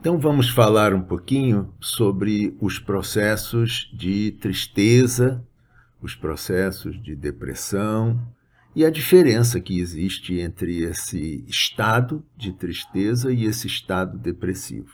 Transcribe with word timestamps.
Então 0.00 0.16
vamos 0.16 0.48
falar 0.48 0.94
um 0.94 1.00
pouquinho 1.00 1.74
sobre 1.80 2.56
os 2.60 2.78
processos 2.78 3.90
de 3.92 4.30
tristeza, 4.40 5.44
os 6.00 6.14
processos 6.14 7.02
de 7.02 7.16
depressão 7.16 8.16
e 8.76 8.84
a 8.84 8.90
diferença 8.90 9.58
que 9.58 9.80
existe 9.80 10.38
entre 10.38 10.84
esse 10.84 11.44
estado 11.48 12.24
de 12.36 12.52
tristeza 12.52 13.32
e 13.32 13.44
esse 13.44 13.66
estado 13.66 14.16
depressivo. 14.16 14.92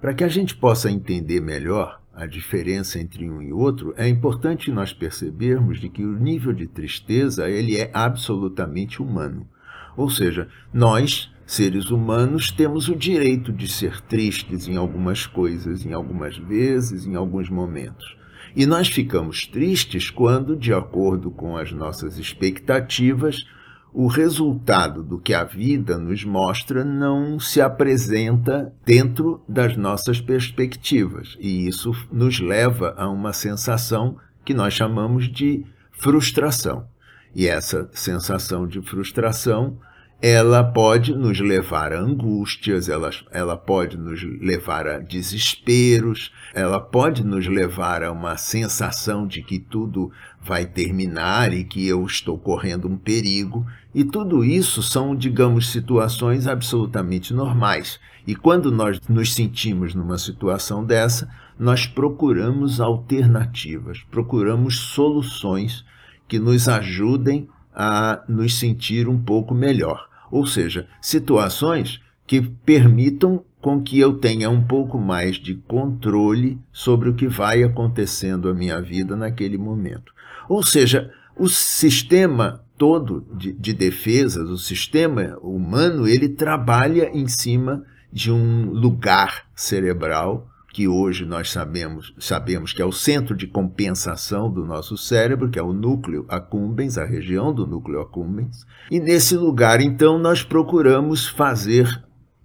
Para 0.00 0.14
que 0.14 0.22
a 0.22 0.28
gente 0.28 0.54
possa 0.54 0.88
entender 0.88 1.40
melhor 1.40 2.00
a 2.14 2.24
diferença 2.24 3.00
entre 3.00 3.28
um 3.28 3.42
e 3.42 3.52
outro, 3.52 3.92
é 3.96 4.08
importante 4.08 4.70
nós 4.70 4.92
percebermos 4.92 5.80
de 5.80 5.88
que 5.88 6.04
o 6.04 6.16
nível 6.16 6.52
de 6.52 6.68
tristeza 6.68 7.50
ele 7.50 7.76
é 7.76 7.90
absolutamente 7.92 9.02
humano. 9.02 9.48
Ou 9.96 10.08
seja, 10.08 10.46
nós 10.72 11.32
seres 11.50 11.90
humanos 11.90 12.52
temos 12.52 12.88
o 12.88 12.94
direito 12.94 13.52
de 13.52 13.66
ser 13.66 14.00
tristes 14.02 14.68
em 14.68 14.76
algumas 14.76 15.26
coisas, 15.26 15.84
em 15.84 15.92
algumas 15.92 16.36
vezes, 16.38 17.04
em 17.04 17.16
alguns 17.16 17.50
momentos. 17.50 18.16
E 18.54 18.64
nós 18.66 18.88
ficamos 18.88 19.48
tristes 19.48 20.10
quando, 20.10 20.54
de 20.54 20.72
acordo 20.72 21.28
com 21.28 21.56
as 21.56 21.72
nossas 21.72 22.18
expectativas, 22.18 23.44
o 23.92 24.06
resultado 24.06 25.02
do 25.02 25.18
que 25.18 25.34
a 25.34 25.42
vida 25.42 25.98
nos 25.98 26.24
mostra 26.24 26.84
não 26.84 27.40
se 27.40 27.60
apresenta 27.60 28.72
dentro 28.86 29.42
das 29.48 29.76
nossas 29.76 30.20
perspectivas. 30.20 31.36
E 31.40 31.66
isso 31.66 31.90
nos 32.12 32.38
leva 32.38 32.94
a 32.96 33.10
uma 33.10 33.32
sensação 33.32 34.16
que 34.44 34.54
nós 34.54 34.72
chamamos 34.72 35.28
de 35.28 35.66
frustração. 35.90 36.86
E 37.34 37.48
essa 37.48 37.90
sensação 37.92 38.68
de 38.68 38.80
frustração 38.80 39.76
ela 40.22 40.62
pode 40.62 41.14
nos 41.14 41.40
levar 41.40 41.94
a 41.94 41.98
angústias, 41.98 42.90
ela, 42.90 43.10
ela 43.30 43.56
pode 43.56 43.96
nos 43.96 44.22
levar 44.22 44.86
a 44.86 44.98
desesperos, 44.98 46.30
ela 46.52 46.78
pode 46.78 47.24
nos 47.24 47.46
levar 47.46 48.02
a 48.02 48.12
uma 48.12 48.36
sensação 48.36 49.26
de 49.26 49.42
que 49.42 49.58
tudo 49.58 50.10
vai 50.42 50.66
terminar 50.66 51.54
e 51.54 51.64
que 51.64 51.86
eu 51.86 52.04
estou 52.04 52.36
correndo 52.38 52.86
um 52.86 52.98
perigo. 52.98 53.66
E 53.94 54.04
tudo 54.04 54.44
isso 54.44 54.82
são, 54.82 55.16
digamos, 55.16 55.70
situações 55.70 56.46
absolutamente 56.46 57.32
normais. 57.32 57.98
E 58.26 58.34
quando 58.34 58.70
nós 58.70 59.00
nos 59.08 59.32
sentimos 59.32 59.94
numa 59.94 60.18
situação 60.18 60.84
dessa, 60.84 61.30
nós 61.58 61.86
procuramos 61.86 62.78
alternativas, 62.78 64.02
procuramos 64.10 64.78
soluções 64.78 65.84
que 66.28 66.38
nos 66.38 66.68
ajudem 66.68 67.48
a 67.80 68.22
nos 68.28 68.58
sentir 68.58 69.08
um 69.08 69.18
pouco 69.18 69.54
melhor 69.54 70.10
ou 70.30 70.46
seja, 70.46 70.86
situações 71.00 72.00
que 72.26 72.40
permitam 72.40 73.44
com 73.60 73.82
que 73.82 73.98
eu 73.98 74.14
tenha 74.14 74.48
um 74.48 74.62
pouco 74.62 74.98
mais 74.98 75.36
de 75.36 75.54
controle 75.54 76.58
sobre 76.72 77.10
o 77.10 77.14
que 77.14 77.26
vai 77.26 77.62
acontecendo 77.62 78.48
à 78.48 78.54
minha 78.54 78.80
vida 78.80 79.16
naquele 79.16 79.58
momento. 79.58 80.14
Ou 80.48 80.62
seja, 80.62 81.12
o 81.36 81.48
sistema 81.48 82.64
todo 82.78 83.26
de, 83.36 83.52
de 83.52 83.74
defesas, 83.74 84.48
o 84.48 84.56
sistema 84.56 85.36
humano, 85.42 86.06
ele 86.06 86.28
trabalha 86.28 87.10
em 87.12 87.26
cima 87.26 87.84
de 88.10 88.30
um 88.32 88.70
lugar 88.70 89.44
cerebral 89.54 90.49
que 90.72 90.86
hoje 90.86 91.24
nós 91.24 91.50
sabemos, 91.50 92.14
sabemos 92.18 92.72
que 92.72 92.80
é 92.80 92.84
o 92.84 92.92
centro 92.92 93.36
de 93.36 93.46
compensação 93.46 94.50
do 94.50 94.64
nosso 94.64 94.96
cérebro, 94.96 95.50
que 95.50 95.58
é 95.58 95.62
o 95.62 95.72
núcleo 95.72 96.24
accumbens, 96.28 96.96
a 96.96 97.04
região 97.04 97.52
do 97.52 97.66
núcleo 97.66 98.00
accumbens. 98.00 98.64
E 98.90 99.00
nesse 99.00 99.36
lugar, 99.36 99.80
então, 99.80 100.18
nós 100.18 100.42
procuramos 100.42 101.26
fazer 101.28 101.88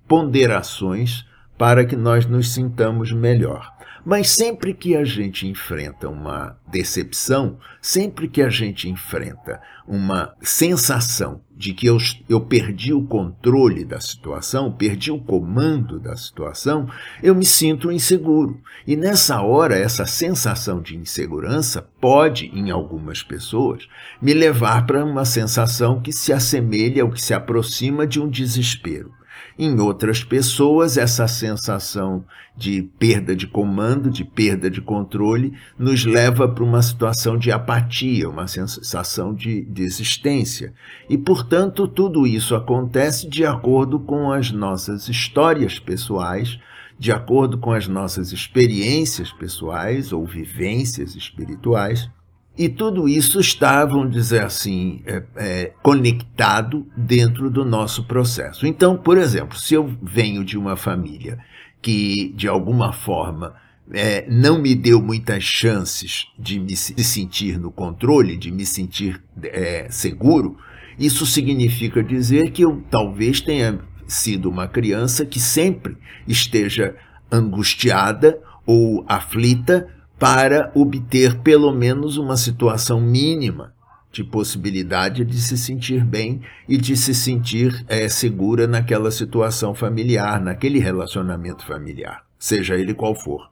ponderações 0.07 1.25
para 1.57 1.85
que 1.85 1.95
nós 1.95 2.25
nos 2.25 2.53
sintamos 2.53 3.11
melhor. 3.11 3.74
Mas 4.05 4.29
sempre 4.29 4.71
que 4.71 4.95
a 4.95 5.03
gente 5.03 5.47
enfrenta 5.47 6.07
uma 6.07 6.55
decepção, 6.67 7.57
sempre 7.81 8.27
que 8.27 8.39
a 8.39 8.49
gente 8.49 8.87
enfrenta 8.87 9.59
uma 9.87 10.35
sensação 10.43 11.41
de 11.57 11.73
que 11.73 11.87
eu, 11.87 11.97
eu 12.29 12.39
perdi 12.39 12.93
o 12.93 13.07
controle 13.07 13.83
da 13.83 13.99
situação, 13.99 14.71
perdi 14.71 15.11
o 15.11 15.19
comando 15.19 15.99
da 15.99 16.15
situação, 16.15 16.87
eu 17.23 17.33
me 17.33 17.45
sinto 17.45 17.91
inseguro. 17.91 18.61
E 18.85 18.95
nessa 18.95 19.41
hora, 19.41 19.75
essa 19.75 20.05
sensação 20.05 20.81
de 20.81 20.95
insegurança 20.95 21.81
pode, 21.99 22.51
em 22.53 22.69
algumas 22.69 23.23
pessoas, 23.23 23.87
me 24.21 24.35
levar 24.35 24.85
para 24.85 25.03
uma 25.03 25.25
sensação 25.25 25.99
que 25.99 26.13
se 26.13 26.31
assemelha 26.31 27.03
ou 27.03 27.11
que 27.11 27.21
se 27.21 27.33
aproxima 27.33 28.05
de 28.05 28.19
um 28.19 28.29
desespero. 28.29 29.11
Em 29.57 29.79
outras 29.79 30.21
pessoas, 30.21 30.97
essa 30.97 31.29
sensação 31.29 32.25
de 32.57 32.83
perda 32.99 33.33
de 33.33 33.47
comando, 33.47 34.09
de 34.09 34.25
perda 34.25 34.69
de 34.69 34.81
controle, 34.81 35.53
nos 35.79 36.03
leva 36.03 36.45
para 36.45 36.63
uma 36.63 36.81
situação 36.81 37.37
de 37.37 37.51
apatia, 37.53 38.29
uma 38.29 38.47
sensação 38.47 39.33
de 39.33 39.61
desistência. 39.61 40.73
E, 41.09 41.17
portanto, 41.17 41.87
tudo 41.87 42.27
isso 42.27 42.53
acontece 42.53 43.29
de 43.29 43.45
acordo 43.45 43.97
com 43.97 44.29
as 44.29 44.51
nossas 44.51 45.07
histórias 45.07 45.79
pessoais, 45.79 46.59
de 46.99 47.13
acordo 47.13 47.57
com 47.57 47.71
as 47.71 47.87
nossas 47.87 48.33
experiências 48.33 49.31
pessoais 49.31 50.11
ou 50.11 50.25
vivências 50.25 51.15
espirituais 51.15 52.09
e 52.57 52.69
tudo 52.69 53.07
isso 53.09 53.39
está, 53.39 53.83
vamos 53.85 54.11
dizer 54.11 54.43
assim, 54.43 55.01
é, 55.05 55.23
é, 55.35 55.73
conectado 55.81 56.87
dentro 56.95 57.49
do 57.49 57.65
nosso 57.65 58.05
processo. 58.05 58.65
Então, 58.65 58.95
por 58.95 59.17
exemplo, 59.17 59.57
se 59.57 59.73
eu 59.73 59.93
venho 60.01 60.43
de 60.43 60.57
uma 60.57 60.77
família 60.77 61.37
que, 61.81 62.33
de 62.35 62.47
alguma 62.47 62.93
forma, 62.93 63.55
é, 63.91 64.25
não 64.29 64.59
me 64.59 64.73
deu 64.73 65.01
muitas 65.01 65.43
chances 65.43 66.27
de 66.39 66.59
me 66.59 66.67
de 66.67 67.03
sentir 67.03 67.59
no 67.59 67.71
controle, 67.71 68.37
de 68.37 68.51
me 68.51 68.65
sentir 68.65 69.21
é, 69.43 69.87
seguro, 69.89 70.57
isso 70.97 71.25
significa 71.25 72.01
dizer 72.01 72.51
que 72.51 72.63
eu 72.63 72.81
talvez 72.89 73.41
tenha 73.41 73.79
sido 74.07 74.49
uma 74.49 74.67
criança 74.67 75.25
que 75.25 75.39
sempre 75.39 75.97
esteja 76.27 76.95
angustiada 77.31 78.39
ou 78.65 79.03
aflita 79.07 79.87
para 80.17 80.71
obter 80.73 81.39
pelo 81.39 81.71
menos 81.71 82.17
uma 82.17 82.37
situação 82.37 83.01
mínima 83.01 83.73
de 84.11 84.23
possibilidade 84.23 85.25
de 85.25 85.41
se 85.41 85.57
sentir 85.57 86.05
bem 86.05 86.41
e 86.69 86.77
de 86.77 86.95
se 86.95 87.13
sentir 87.13 87.83
é, 87.89 88.07
segura 88.07 88.65
naquela 88.65 89.11
situação 89.11 89.75
familiar, 89.75 90.39
naquele 90.39 90.79
relacionamento 90.79 91.65
familiar, 91.65 92.23
seja 92.39 92.75
ele 92.75 92.93
qual 92.93 93.13
for. 93.13 93.49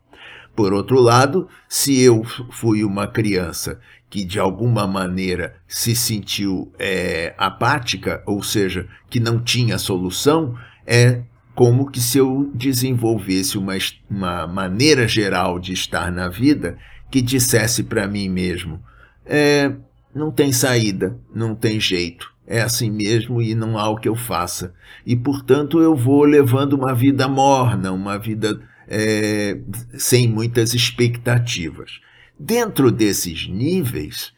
Por 0.56 0.72
outro 0.72 1.02
lado, 1.02 1.50
se 1.68 2.00
eu 2.00 2.24
fui 2.52 2.84
uma 2.84 3.08
criança 3.08 3.80
que 4.10 4.24
de 4.24 4.40
alguma 4.40 4.88
maneira 4.88 5.56
se 5.68 5.96
sentiu 5.96 6.72
é, 6.80 7.34
apática, 7.38 8.24
ou 8.26 8.44
seja, 8.44 8.88
que 9.10 9.20
não 9.20 9.44
tinha 9.44 9.78
solução, 9.80 10.56
é 10.86 11.24
como 11.56 11.90
que 11.90 12.00
se 12.00 12.18
eu 12.18 12.52
desenvolvesse 12.54 13.58
uma, 13.58 13.76
uma 14.10 14.48
maneira 14.48 15.08
geral 15.08 15.60
de 15.60 15.74
estar 15.74 16.12
na 16.12 16.28
vida 16.28 16.78
que 17.12 17.22
dissesse 17.22 17.84
para 17.84 18.08
mim 18.08 18.28
mesmo: 18.30 18.82
é, 19.26 19.72
não 20.14 20.32
tem 20.32 20.52
saída, 20.52 21.18
não 21.34 21.56
tem 21.56 21.80
jeito, 21.80 22.34
é 22.48 22.62
assim 22.62 22.90
mesmo 22.90 23.42
e 23.42 23.54
não 23.54 23.78
há 23.78 23.88
o 23.90 23.98
que 23.98 24.10
eu 24.10 24.16
faça. 24.16 24.74
E 25.06 25.16
portanto 25.16 25.80
eu 25.80 25.96
vou 25.96 26.24
levando 26.24 26.74
uma 26.74 26.94
vida 26.94 27.28
morna, 27.28 27.92
uma 27.92 28.18
vida 28.18 28.60
é, 28.88 29.60
sem 29.98 30.28
muitas 30.28 30.74
expectativas. 30.74 32.00
Dentro 32.40 32.92
desses 32.92 33.48
níveis, 33.48 34.34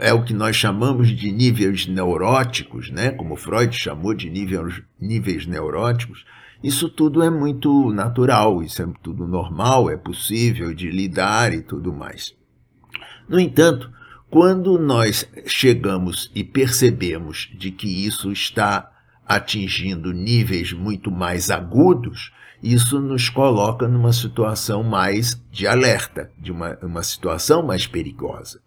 é 0.00 0.12
o 0.12 0.22
que 0.22 0.34
nós 0.34 0.56
chamamos 0.56 1.08
de 1.08 1.30
níveis 1.30 1.86
neuróticos, 1.86 2.90
né? 2.90 3.10
como 3.10 3.36
Freud 3.36 3.74
chamou 3.74 4.14
de 4.14 4.28
níveis, 4.28 4.82
níveis 5.00 5.46
neuróticos, 5.46 6.24
isso 6.62 6.88
tudo 6.88 7.22
é 7.22 7.30
muito 7.30 7.90
natural, 7.92 8.62
isso 8.62 8.82
é 8.82 8.88
tudo 9.02 9.26
normal, 9.26 9.90
é 9.90 9.96
possível 9.96 10.72
de 10.72 10.90
lidar 10.90 11.52
e 11.52 11.62
tudo 11.62 11.92
mais. 11.92 12.34
No 13.28 13.38
entanto, 13.38 13.90
quando 14.30 14.78
nós 14.78 15.28
chegamos 15.46 16.30
e 16.34 16.42
percebemos 16.42 17.50
de 17.56 17.70
que 17.70 17.88
isso 18.06 18.32
está 18.32 18.90
atingindo 19.26 20.12
níveis 20.12 20.72
muito 20.72 21.10
mais 21.10 21.50
agudos, 21.50 22.32
isso 22.62 22.98
nos 22.98 23.28
coloca 23.28 23.86
numa 23.86 24.12
situação 24.12 24.82
mais 24.82 25.40
de 25.50 25.66
alerta, 25.66 26.30
de 26.38 26.50
uma, 26.50 26.78
uma 26.82 27.02
situação 27.02 27.62
mais 27.62 27.86
perigosa. 27.86 28.60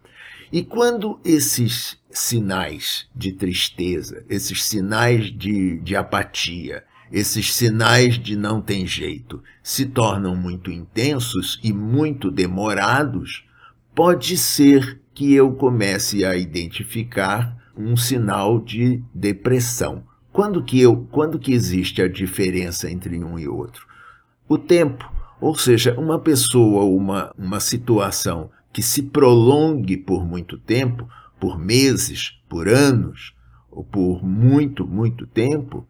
E 0.51 0.63
quando 0.63 1.19
esses 1.25 1.97
sinais 2.09 3.07
de 3.13 3.33
tristeza, 3.33 4.23
esses 4.29 4.63
sinais 4.63 5.25
de, 5.25 5.79
de 5.79 5.95
apatia, 5.95 6.83
esses 7.11 7.53
sinais 7.53 8.19
de 8.19 8.35
não 8.35 8.61
tem 8.61 8.85
jeito 8.85 9.41
se 9.63 9.85
tornam 9.85 10.35
muito 10.35 10.71
intensos 10.71 11.59
e 11.63 11.73
muito 11.73 12.31
demorados, 12.31 13.45
pode 13.93 14.37
ser 14.37 15.01
que 15.13 15.33
eu 15.33 15.53
comece 15.53 16.23
a 16.23 16.35
identificar 16.35 17.57
um 17.75 17.95
sinal 17.97 18.59
de 18.59 19.03
depressão. 19.13 20.03
Quando 20.31 20.63
que 20.63 20.79
eu, 20.79 21.07
quando 21.11 21.39
que 21.39 21.53
existe 21.53 22.01
a 22.01 22.07
diferença 22.07 22.89
entre 22.89 23.23
um 23.23 23.37
e 23.39 23.47
outro? 23.47 23.87
o 24.47 24.57
tempo. 24.57 25.11
Ou 25.39 25.55
seja, 25.55 25.93
uma 25.99 26.19
pessoa, 26.19 26.83
uma, 26.85 27.31
uma 27.37 27.59
situação 27.59 28.49
que 28.71 28.81
se 28.81 29.03
prolongue 29.03 29.97
por 29.97 30.25
muito 30.25 30.57
tempo, 30.57 31.07
por 31.39 31.59
meses, 31.59 32.39
por 32.49 32.67
anos, 32.67 33.35
ou 33.69 33.83
por 33.83 34.23
muito, 34.23 34.87
muito 34.87 35.27
tempo, 35.27 35.87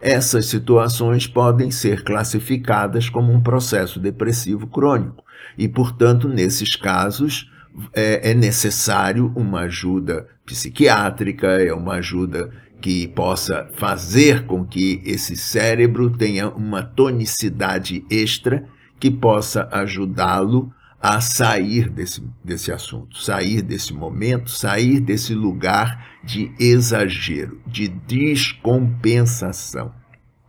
essas 0.00 0.46
situações 0.46 1.26
podem 1.26 1.70
ser 1.70 2.02
classificadas 2.02 3.08
como 3.08 3.32
um 3.32 3.42
processo 3.42 4.00
depressivo 4.00 4.66
crônico. 4.66 5.22
E, 5.58 5.68
portanto, 5.68 6.28
nesses 6.28 6.74
casos, 6.74 7.50
é, 7.92 8.30
é 8.30 8.34
necessário 8.34 9.32
uma 9.36 9.60
ajuda 9.60 10.26
psiquiátrica, 10.44 11.46
é 11.46 11.72
uma 11.72 11.94
ajuda 11.94 12.50
que 12.80 13.08
possa 13.08 13.68
fazer 13.74 14.46
com 14.46 14.64
que 14.64 15.02
esse 15.04 15.36
cérebro 15.36 16.10
tenha 16.10 16.48
uma 16.48 16.82
tonicidade 16.82 18.04
extra 18.10 18.64
que 18.98 19.10
possa 19.10 19.68
ajudá-lo 19.70 20.72
a 21.00 21.20
sair 21.20 21.88
desse, 21.88 22.22
desse 22.44 22.70
assunto, 22.70 23.16
sair 23.16 23.62
desse 23.62 23.94
momento, 23.94 24.50
sair 24.50 25.00
desse 25.00 25.34
lugar 25.34 26.06
de 26.22 26.52
exagero, 26.58 27.58
de 27.66 27.88
descompensação. 27.88 29.94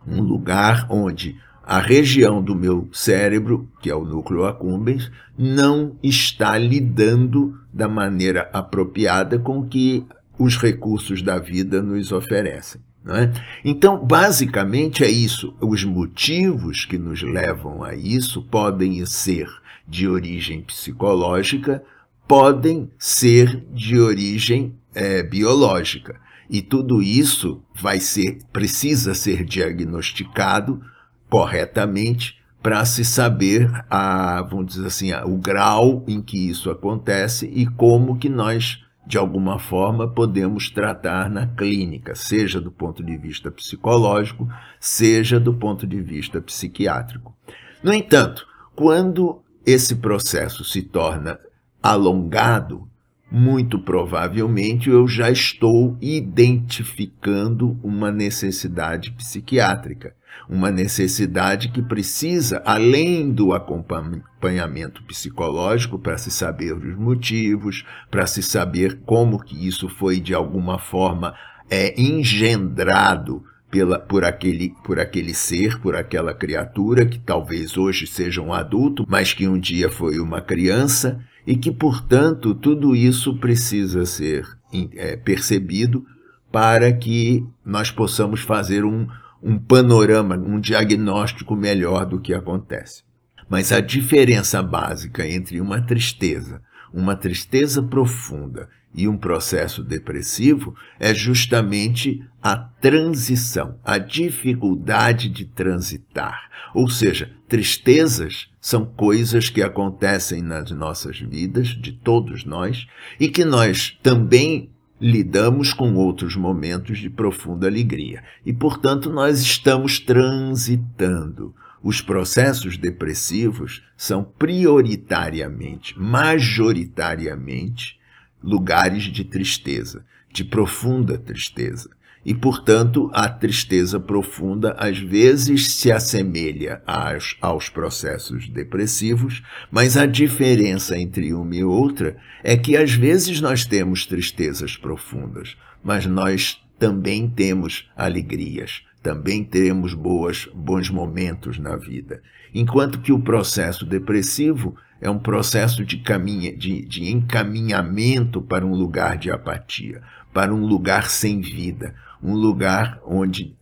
Um 0.06 0.20
lugar 0.20 0.86
onde 0.90 1.36
a 1.62 1.78
região 1.78 2.42
do 2.42 2.54
meu 2.54 2.88
cérebro, 2.92 3.66
que 3.80 3.88
é 3.88 3.94
o 3.94 4.04
núcleo 4.04 4.44
accumbens, 4.44 5.10
não 5.38 5.96
está 6.02 6.58
lidando 6.58 7.58
da 7.72 7.88
maneira 7.88 8.50
apropriada 8.52 9.38
com 9.38 9.66
que 9.66 10.04
os 10.38 10.58
recursos 10.58 11.22
da 11.22 11.38
vida 11.38 11.80
nos 11.80 12.12
oferecem. 12.12 12.82
É? 13.06 13.32
Então, 13.64 14.04
basicamente 14.04 15.02
é 15.02 15.10
isso. 15.10 15.56
Os 15.60 15.82
motivos 15.82 16.84
que 16.84 16.96
nos 16.96 17.22
levam 17.22 17.82
a 17.82 17.94
isso 17.94 18.42
podem 18.42 19.04
ser 19.06 19.48
de 19.92 20.08
origem 20.08 20.62
psicológica, 20.62 21.84
podem 22.26 22.90
ser 22.98 23.62
de 23.70 24.00
origem 24.00 24.74
é, 24.94 25.22
biológica. 25.22 26.18
E 26.48 26.62
tudo 26.62 27.02
isso 27.02 27.62
vai 27.74 28.00
ser, 28.00 28.38
precisa 28.50 29.14
ser 29.14 29.44
diagnosticado 29.44 30.82
corretamente 31.28 32.40
para 32.62 32.82
se 32.86 33.04
saber 33.04 33.70
a, 33.90 34.40
vamos 34.42 34.74
dizer 34.74 34.86
assim, 34.86 35.12
o 35.24 35.36
grau 35.36 36.02
em 36.08 36.22
que 36.22 36.48
isso 36.48 36.70
acontece 36.70 37.46
e 37.52 37.66
como 37.66 38.18
que 38.18 38.30
nós 38.30 38.82
de 39.06 39.18
alguma 39.18 39.58
forma 39.58 40.08
podemos 40.08 40.70
tratar 40.70 41.28
na 41.28 41.46
clínica, 41.46 42.14
seja 42.14 42.60
do 42.60 42.70
ponto 42.70 43.02
de 43.02 43.16
vista 43.18 43.50
psicológico, 43.50 44.48
seja 44.80 45.38
do 45.38 45.52
ponto 45.52 45.86
de 45.86 46.00
vista 46.00 46.40
psiquiátrico. 46.40 47.36
No 47.82 47.92
entanto, 47.92 48.46
quando 48.74 49.41
esse 49.64 49.96
processo 49.96 50.64
se 50.64 50.82
torna 50.82 51.38
alongado, 51.82 52.88
muito 53.30 53.78
provavelmente 53.78 54.90
eu 54.90 55.08
já 55.08 55.30
estou 55.30 55.96
identificando 56.00 57.78
uma 57.82 58.12
necessidade 58.12 59.10
psiquiátrica, 59.12 60.14
uma 60.48 60.70
necessidade 60.70 61.70
que 61.70 61.80
precisa, 61.80 62.62
além 62.64 63.32
do 63.32 63.54
acompanhamento 63.54 65.02
psicológico, 65.04 65.98
para 65.98 66.18
se 66.18 66.30
saber 66.30 66.76
os 66.76 66.96
motivos, 66.96 67.84
para 68.10 68.26
se 68.26 68.42
saber 68.42 69.00
como 69.06 69.42
que 69.42 69.66
isso 69.66 69.88
foi 69.88 70.20
de 70.20 70.34
alguma 70.34 70.78
forma 70.78 71.34
é 71.70 71.98
engendrado 71.98 73.42
pela, 73.72 73.98
por, 73.98 74.22
aquele, 74.22 74.74
por 74.84 75.00
aquele 75.00 75.32
ser, 75.32 75.80
por 75.80 75.96
aquela 75.96 76.34
criatura 76.34 77.06
que 77.06 77.18
talvez 77.18 77.78
hoje 77.78 78.06
seja 78.06 78.42
um 78.42 78.52
adulto, 78.52 79.06
mas 79.08 79.32
que 79.32 79.48
um 79.48 79.58
dia 79.58 79.90
foi 79.90 80.20
uma 80.20 80.42
criança 80.42 81.24
e 81.46 81.56
que, 81.56 81.72
portanto, 81.72 82.54
tudo 82.54 82.94
isso 82.94 83.38
precisa 83.38 84.04
ser 84.04 84.46
é, 84.94 85.16
percebido 85.16 86.04
para 86.52 86.92
que 86.92 87.46
nós 87.64 87.90
possamos 87.90 88.42
fazer 88.42 88.84
um, 88.84 89.08
um 89.42 89.58
panorama, 89.58 90.36
um 90.36 90.60
diagnóstico 90.60 91.56
melhor 91.56 92.04
do 92.04 92.20
que 92.20 92.34
acontece. 92.34 93.02
Mas 93.48 93.72
a 93.72 93.80
diferença 93.80 94.62
básica 94.62 95.26
entre 95.26 95.62
uma 95.62 95.80
tristeza, 95.80 96.60
uma 96.92 97.16
tristeza 97.16 97.82
profunda 97.82 98.68
e 98.94 99.08
um 99.08 99.16
processo 99.16 99.82
depressivo 99.82 100.74
é 101.00 101.14
justamente 101.14 102.22
a 102.42 102.56
transição, 102.56 103.78
a 103.84 103.98
dificuldade 103.98 105.28
de 105.28 105.44
transitar. 105.44 106.50
Ou 106.74 106.88
seja, 106.88 107.30
tristezas 107.48 108.48
são 108.60 108.84
coisas 108.84 109.48
que 109.48 109.62
acontecem 109.62 110.42
nas 110.42 110.70
nossas 110.70 111.18
vidas, 111.18 111.68
de 111.68 111.92
todos 111.92 112.44
nós, 112.44 112.86
e 113.18 113.28
que 113.28 113.44
nós 113.44 113.98
também 114.02 114.70
lidamos 115.00 115.72
com 115.72 115.94
outros 115.94 116.36
momentos 116.36 116.98
de 116.98 117.10
profunda 117.10 117.66
alegria. 117.66 118.22
E, 118.46 118.52
portanto, 118.52 119.10
nós 119.10 119.40
estamos 119.40 119.98
transitando. 119.98 121.52
Os 121.82 122.00
processos 122.00 122.78
depressivos 122.78 123.82
são 123.96 124.22
prioritariamente, 124.22 125.98
majoritariamente, 125.98 128.00
lugares 128.42 129.04
de 129.04 129.24
tristeza, 129.24 130.04
de 130.32 130.44
profunda 130.44 131.18
tristeza. 131.18 131.90
E, 132.24 132.32
portanto, 132.32 133.10
a 133.12 133.28
tristeza 133.28 133.98
profunda 133.98 134.76
às 134.78 134.98
vezes 134.98 135.72
se 135.72 135.90
assemelha 135.90 136.80
aos, 136.86 137.36
aos 137.40 137.68
processos 137.68 138.48
depressivos, 138.48 139.42
mas 139.70 139.96
a 139.96 140.06
diferença 140.06 140.96
entre 140.96 141.34
uma 141.34 141.56
e 141.56 141.64
outra 141.64 142.16
é 142.44 142.56
que 142.56 142.76
às 142.76 142.92
vezes 142.92 143.40
nós 143.40 143.64
temos 143.64 144.06
tristezas 144.06 144.76
profundas, 144.76 145.56
mas 145.82 146.06
nós 146.06 146.60
também 146.78 147.28
temos 147.28 147.90
alegrias, 147.96 148.82
também 149.02 149.42
temos 149.42 149.94
boas, 149.94 150.48
bons 150.54 150.88
momentos 150.88 151.58
na 151.58 151.76
vida. 151.76 152.22
Enquanto 152.54 153.00
que 153.00 153.12
o 153.12 153.20
processo 153.20 153.84
depressivo 153.84 154.76
é 155.00 155.10
um 155.10 155.18
processo 155.18 155.84
de, 155.84 155.98
caminha, 155.98 156.56
de, 156.56 156.86
de 156.86 157.10
encaminhamento 157.10 158.40
para 158.40 158.64
um 158.64 158.74
lugar 158.74 159.18
de 159.18 159.30
apatia, 159.30 160.00
para 160.32 160.54
um 160.54 160.64
lugar 160.64 161.10
sem 161.10 161.40
vida, 161.40 161.94
um 162.22 162.34
lugar 162.34 163.00
onde 163.04 163.56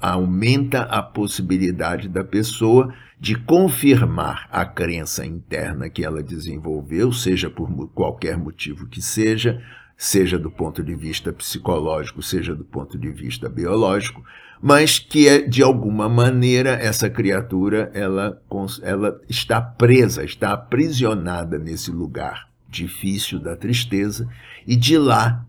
aumenta 0.00 0.82
a 0.82 1.02
possibilidade 1.02 2.08
da 2.08 2.22
pessoa 2.22 2.94
de 3.18 3.34
confirmar 3.34 4.46
a 4.52 4.64
crença 4.64 5.24
interna 5.24 5.88
que 5.88 6.04
ela 6.04 6.22
desenvolveu, 6.22 7.10
seja 7.10 7.48
por 7.48 7.68
qualquer 7.88 8.36
motivo 8.36 8.86
que 8.86 9.00
seja, 9.00 9.60
seja 9.96 10.38
do 10.38 10.50
ponto 10.50 10.82
de 10.82 10.94
vista 10.94 11.32
psicológico, 11.32 12.22
seja 12.22 12.54
do 12.54 12.64
ponto 12.64 12.98
de 12.98 13.10
vista 13.10 13.48
biológico, 13.48 14.22
mas 14.60 14.98
que 14.98 15.28
é, 15.28 15.42
de 15.42 15.62
alguma 15.62 16.08
maneira 16.08 16.70
essa 16.70 17.08
criatura 17.08 17.90
ela, 17.94 18.40
ela 18.82 19.20
está 19.28 19.60
presa, 19.60 20.24
está 20.24 20.52
aprisionada 20.52 21.58
nesse 21.58 21.90
lugar 21.90 22.48
difícil 22.68 23.38
da 23.38 23.56
tristeza 23.56 24.28
e 24.66 24.76
de 24.76 24.98
lá 24.98 25.46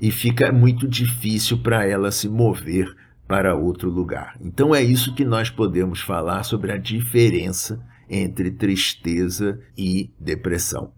e 0.00 0.10
fica 0.10 0.52
muito 0.52 0.86
difícil 0.86 1.58
para 1.58 1.86
ela 1.86 2.10
se 2.10 2.28
mover 2.28 2.94
para 3.26 3.54
outro 3.54 3.90
lugar. 3.90 4.36
Então 4.40 4.74
é 4.74 4.82
isso 4.82 5.14
que 5.14 5.24
nós 5.24 5.50
podemos 5.50 6.00
falar 6.00 6.42
sobre 6.44 6.72
a 6.72 6.78
diferença 6.78 7.80
entre 8.08 8.50
tristeza 8.50 9.60
e 9.76 10.10
depressão. 10.18 10.92